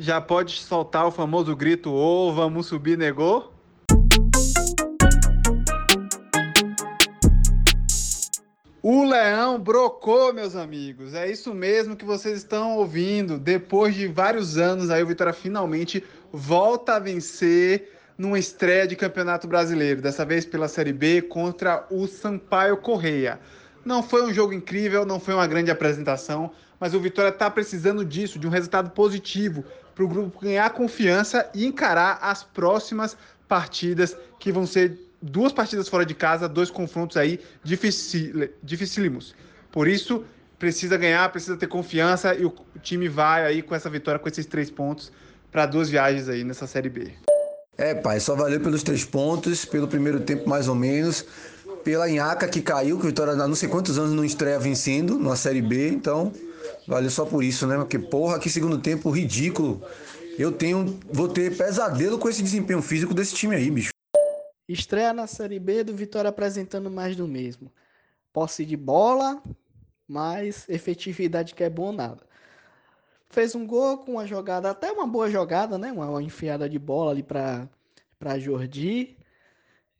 [0.00, 3.52] Já pode soltar o famoso grito: Ô, vamos subir, negou?
[8.80, 11.14] O leão brocou, meus amigos.
[11.14, 13.40] É isso mesmo que vocês estão ouvindo.
[13.40, 19.48] Depois de vários anos, aí o Vitória finalmente volta a vencer numa estreia de Campeonato
[19.48, 23.40] Brasileiro, dessa vez pela Série B contra o Sampaio Correia.
[23.84, 28.04] Não foi um jogo incrível, não foi uma grande apresentação, mas o Vitória está precisando
[28.04, 29.64] disso, de um resultado positivo,
[29.98, 33.16] para o grupo ganhar confiança e encarar as próximas
[33.48, 39.34] partidas, que vão ser duas partidas fora de casa, dois confrontos aí dificil, dificílimos.
[39.72, 40.24] Por isso,
[40.56, 44.46] precisa ganhar, precisa ter confiança e o time vai aí com essa vitória, com esses
[44.46, 45.10] três pontos,
[45.50, 47.10] para duas viagens aí nessa Série B.
[47.76, 51.24] É, pai, só valeu pelos três pontos, pelo primeiro tempo mais ou menos,
[51.82, 55.18] pela Inhaca que caiu, que o Vitória há não sei quantos anos não estreia vencendo
[55.18, 56.32] na Série B, então
[56.86, 57.76] valeu só por isso, né?
[57.76, 59.82] Porque, porra, que segundo tempo ridículo.
[60.38, 63.90] Eu tenho, vou ter pesadelo com esse desempenho físico desse time aí, bicho.
[64.68, 67.72] Estreia na Série B do Vitória apresentando mais do mesmo.
[68.32, 69.42] Posse de bola,
[70.06, 72.22] mas efetividade que é bom nada.
[73.30, 75.90] Fez um gol com uma jogada, até uma boa jogada, né?
[75.90, 79.18] Uma, enfiada de bola ali para Jordi.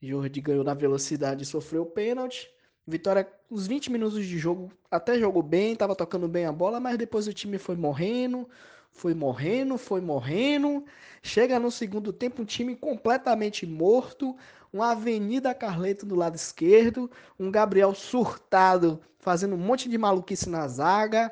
[0.00, 2.48] Jordi ganhou na velocidade e sofreu pênalti.
[2.88, 6.96] Vitória, uns 20 minutos de jogo, até jogou bem, estava tocando bem a bola, mas
[6.96, 8.48] depois o time foi morrendo,
[8.90, 10.86] foi morrendo, foi morrendo.
[11.22, 14.34] Chega no segundo tempo, um time completamente morto,
[14.72, 20.66] uma Avenida Carleto do lado esquerdo, um Gabriel surtado, fazendo um monte de maluquice na
[20.66, 21.30] zaga.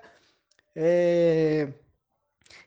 [0.74, 1.72] É...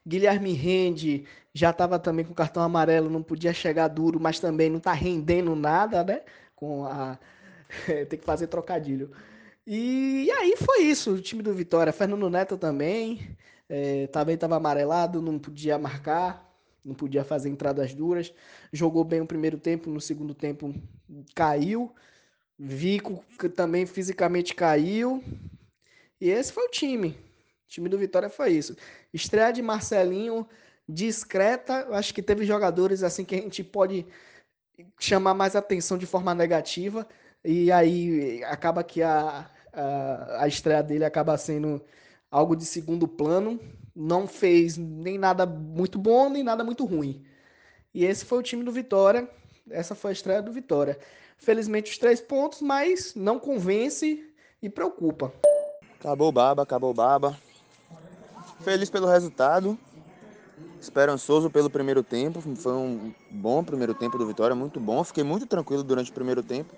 [0.06, 4.80] Guilherme Rende já estava também com cartão amarelo, não podia chegar duro, mas também não
[4.80, 6.22] está rendendo nada, né?
[6.56, 7.20] Com a
[8.10, 9.12] tem que fazer trocadilho.
[9.66, 11.94] E, aí foi isso, o time do Vitória.
[11.94, 16.50] Fernando Neto também, é, também estava amarelado, não podia marcar,
[16.84, 18.34] não podia fazer entradas duras.
[18.74, 20.74] Jogou bem o primeiro tempo, no segundo tempo
[21.36, 21.94] caiu.
[22.58, 23.24] Vico
[23.56, 25.24] também fisicamente caiu.
[26.20, 27.10] E esse foi o time.
[27.10, 28.76] O time do Vitória foi isso.
[29.14, 30.48] Estreia de Marcelinho
[30.90, 31.88] discreta.
[31.92, 34.06] Acho que teve jogadores assim que a gente pode
[35.00, 37.08] chamar mais atenção de forma negativa.
[37.44, 41.82] E aí acaba que a, a, a estreia dele acaba sendo
[42.30, 43.60] algo de segundo plano.
[43.96, 47.24] Não fez nem nada muito bom, nem nada muito ruim.
[47.94, 49.30] E esse foi o time do Vitória.
[49.70, 50.98] Essa foi a estreia do Vitória.
[51.38, 54.26] Felizmente os três pontos, mas não convence
[54.62, 55.32] e preocupa.
[56.00, 57.38] Acabou baba, acabou baba.
[58.62, 59.78] Feliz pelo resultado.
[60.80, 62.42] Esperançoso pelo primeiro tempo.
[62.56, 65.04] Foi um bom primeiro tempo do Vitória, muito bom.
[65.04, 66.74] Fiquei muito tranquilo durante o primeiro tempo.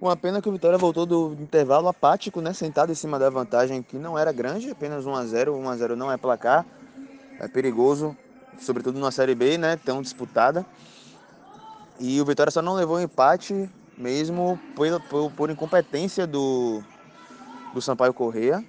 [0.00, 2.52] Uma pena que o Vitória voltou do intervalo apático, né?
[2.52, 5.76] Sentado em cima da vantagem que não era grande, apenas 1 a 0 1 a
[5.76, 6.64] 0 não é placar.
[7.40, 8.16] É perigoso,
[8.60, 9.76] sobretudo na Série B, né?
[9.76, 10.64] Tão disputada.
[11.98, 16.80] E o Vitória só não levou empate mesmo por, por, por incompetência do,
[17.74, 18.64] do Sampaio Correia.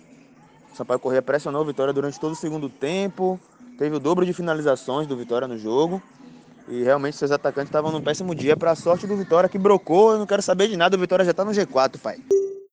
[0.74, 3.40] O Sampaio Correia pressionou o Vitória durante todo o segundo tempo.
[3.78, 6.02] Teve o dobro de finalizações do Vitória no jogo.
[6.70, 10.12] E realmente seus atacantes estavam num péssimo dia para a sorte do Vitória que brocou.
[10.12, 12.20] Eu não quero saber de nada, o Vitória já está no G4, pai.